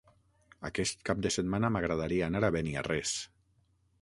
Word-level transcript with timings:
Aquest 0.69 1.03
cap 1.09 1.21
de 1.25 1.31
setmana 1.37 1.71
m'agradaria 1.77 2.31
anar 2.31 2.43
a 2.49 2.53
Beniarrés. 2.57 3.15